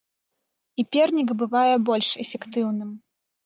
[0.83, 2.91] І пернік бывае больш эфектыўным.